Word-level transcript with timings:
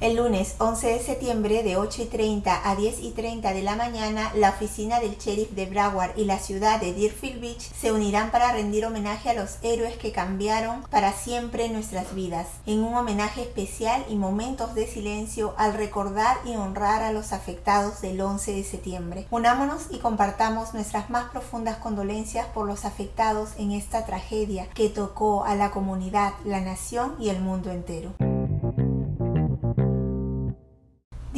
El 0.00 0.14
lunes 0.14 0.54
11 0.58 0.86
de 0.86 1.00
septiembre 1.00 1.64
de 1.64 1.76
8 1.76 2.02
y 2.02 2.04
30 2.04 2.70
a 2.70 2.76
10 2.76 3.00
y 3.00 3.10
30 3.10 3.52
de 3.52 3.62
la 3.62 3.74
mañana, 3.74 4.30
la 4.36 4.50
oficina 4.50 5.00
del 5.00 5.18
sheriff 5.18 5.50
de 5.50 5.66
Broward 5.66 6.16
y 6.16 6.24
la 6.24 6.38
ciudad 6.38 6.80
de 6.80 6.92
Deerfield 6.92 7.40
Beach 7.40 7.58
se 7.58 7.90
unirán 7.90 8.30
para 8.30 8.52
rendir 8.52 8.86
homenaje 8.86 9.28
a 9.28 9.34
los 9.34 9.58
héroes 9.62 9.96
que 9.96 10.12
cambiaron 10.12 10.82
para 10.82 11.12
siempre 11.12 11.68
nuestras 11.68 12.14
vidas, 12.14 12.46
en 12.64 12.84
un 12.84 12.94
homenaje 12.94 13.42
especial 13.42 14.04
y 14.08 14.14
momentos 14.14 14.72
de 14.76 14.86
silencio 14.86 15.54
al 15.58 15.74
recordar 15.74 16.36
y 16.44 16.54
honrar 16.54 17.02
a 17.02 17.10
los 17.10 17.32
afectados 17.32 18.00
del 18.00 18.20
11 18.20 18.52
de 18.52 18.62
septiembre. 18.62 19.26
Unámonos 19.32 19.86
y 19.90 19.98
compartamos 19.98 20.74
nuestras 20.74 21.10
más 21.10 21.28
profundas 21.30 21.78
condolencias 21.78 22.46
por 22.46 22.68
los 22.68 22.84
afectados 22.84 23.50
en 23.58 23.72
esta 23.72 24.06
tragedia 24.06 24.68
que 24.74 24.90
tocó 24.90 25.42
a 25.42 25.56
la 25.56 25.72
comunidad, 25.72 26.34
la 26.44 26.60
nación 26.60 27.16
y 27.18 27.30
el 27.30 27.40
mundo 27.40 27.72
entero. 27.72 28.27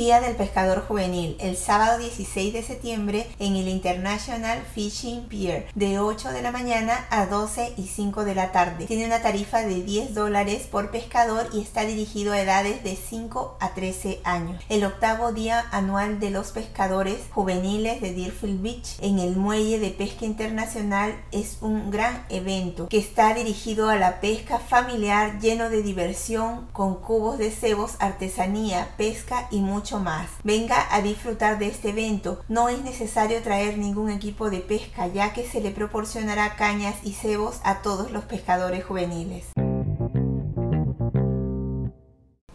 Día 0.01 0.23
del 0.23 0.35
Pescador 0.35 0.83
Juvenil, 0.89 1.37
el 1.41 1.59
sábado 1.59 1.99
16 1.99 2.55
de 2.55 2.63
septiembre 2.63 3.27
en 3.39 3.55
el 3.57 3.69
International 3.69 4.59
Fishing 4.75 5.29
Pier, 5.29 5.67
de 5.75 5.99
8 5.99 6.31
de 6.31 6.41
la 6.41 6.51
mañana 6.51 7.07
a 7.11 7.27
12 7.27 7.75
y 7.77 7.87
5 7.87 8.25
de 8.25 8.35
la 8.35 8.51
tarde. 8.51 8.87
Tiene 8.87 9.05
una 9.05 9.21
tarifa 9.21 9.61
de 9.61 9.83
10 9.83 10.15
dólares 10.15 10.67
por 10.71 10.91
pescador 10.91 11.51
y 11.53 11.61
está 11.61 11.85
dirigido 11.85 12.33
a 12.33 12.41
edades 12.41 12.83
de 12.83 12.97
5 12.97 13.59
a 13.61 13.75
13 13.75 14.23
años. 14.25 14.65
El 14.71 14.85
octavo 14.85 15.33
día 15.33 15.67
anual 15.71 16.19
de 16.19 16.31
los 16.31 16.53
pescadores 16.53 17.19
juveniles 17.33 18.01
de 18.01 18.15
Deerfield 18.15 18.63
Beach 18.63 18.97
en 19.03 19.19
el 19.19 19.37
muelle 19.37 19.79
de 19.81 19.91
pesca 19.91 20.25
internacional 20.25 21.15
es 21.31 21.59
un 21.61 21.91
gran 21.91 22.25
evento 22.31 22.89
que 22.89 22.97
está 22.97 23.35
dirigido 23.35 23.91
a 23.91 23.97
la 23.97 24.23
pesca 24.23 24.61
familiar 24.61 25.41
lleno 25.41 25.69
de 25.69 25.83
diversión 25.83 26.69
con 26.73 26.95
cubos 27.03 27.37
de 27.37 27.51
cebos, 27.51 27.97
artesanía, 27.99 28.95
pesca 28.97 29.47
y 29.51 29.61
más. 29.99 30.29
Venga 30.45 30.87
a 30.95 31.03
disfrutar 31.03 31.59
de 31.59 31.67
este 31.67 31.91
evento. 31.91 32.43
No 32.49 32.69
es 32.69 32.83
necesario 32.83 33.43
traer 33.43 33.79
ningún 33.79 34.11
equipo 34.11 34.51
de 34.51 34.61
pesca 34.61 35.09
ya 35.09 35.33
que 35.33 35.47
se 35.47 35.61
le 35.61 35.71
proporcionará 35.71 36.57
cañas 36.57 36.97
y 37.03 37.15
cebos 37.15 37.61
a 37.65 37.83
todos 37.83 38.11
los 38.13 38.25
pescadores 38.25 38.85
juveniles. 38.85 39.47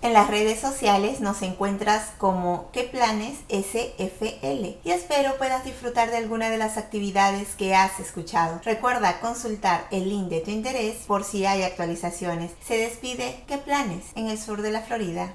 En 0.05 0.13
las 0.13 0.29
redes 0.29 0.59
sociales 0.59 1.19
nos 1.19 1.41
encuentras 1.41 2.11
como 2.19 2.69
qué 2.71 2.83
planes 2.83 3.39
SFL 3.49 4.77
y 4.83 4.91
espero 4.91 5.35
puedas 5.39 5.65
disfrutar 5.65 6.11
de 6.11 6.17
alguna 6.17 6.51
de 6.51 6.59
las 6.59 6.77
actividades 6.77 7.55
que 7.55 7.73
has 7.73 7.99
escuchado. 7.99 8.61
Recuerda 8.63 9.19
consultar 9.19 9.87
el 9.89 10.07
link 10.07 10.27
de 10.27 10.41
tu 10.41 10.51
interés 10.51 10.97
por 11.07 11.23
si 11.23 11.47
hay 11.47 11.63
actualizaciones. 11.63 12.51
Se 12.63 12.77
despide 12.77 13.43
qué 13.47 13.57
planes 13.57 14.05
en 14.13 14.27
el 14.27 14.37
sur 14.37 14.61
de 14.61 14.71
la 14.71 14.81
Florida. 14.81 15.33